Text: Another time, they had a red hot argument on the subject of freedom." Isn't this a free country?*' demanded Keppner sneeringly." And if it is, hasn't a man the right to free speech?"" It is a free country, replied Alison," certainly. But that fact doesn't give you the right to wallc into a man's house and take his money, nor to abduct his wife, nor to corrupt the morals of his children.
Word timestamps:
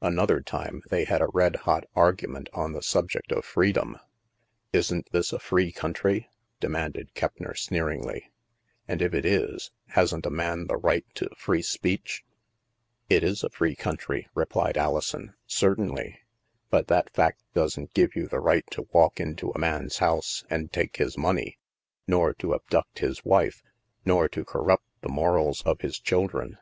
Another 0.00 0.40
time, 0.40 0.84
they 0.90 1.02
had 1.02 1.20
a 1.20 1.26
red 1.34 1.56
hot 1.56 1.82
argument 1.96 2.48
on 2.52 2.72
the 2.72 2.84
subject 2.84 3.32
of 3.32 3.44
freedom." 3.44 3.96
Isn't 4.72 5.10
this 5.10 5.32
a 5.32 5.40
free 5.40 5.72
country?*' 5.72 6.28
demanded 6.60 7.14
Keppner 7.14 7.56
sneeringly." 7.56 8.30
And 8.86 9.02
if 9.02 9.12
it 9.12 9.24
is, 9.24 9.72
hasn't 9.88 10.24
a 10.24 10.30
man 10.30 10.68
the 10.68 10.76
right 10.76 11.04
to 11.16 11.28
free 11.36 11.62
speech?"" 11.62 12.24
It 13.10 13.24
is 13.24 13.42
a 13.42 13.50
free 13.50 13.74
country, 13.74 14.28
replied 14.36 14.78
Alison," 14.78 15.34
certainly. 15.48 16.20
But 16.70 16.86
that 16.86 17.12
fact 17.12 17.42
doesn't 17.52 17.92
give 17.92 18.14
you 18.14 18.28
the 18.28 18.38
right 18.38 18.62
to 18.70 18.84
wallc 18.94 19.18
into 19.18 19.50
a 19.50 19.58
man's 19.58 19.98
house 19.98 20.44
and 20.48 20.72
take 20.72 20.98
his 20.98 21.18
money, 21.18 21.58
nor 22.06 22.32
to 22.34 22.54
abduct 22.54 23.00
his 23.00 23.24
wife, 23.24 23.64
nor 24.04 24.28
to 24.28 24.44
corrupt 24.44 24.86
the 25.00 25.08
morals 25.08 25.62
of 25.62 25.80
his 25.80 25.98
children. 25.98 26.56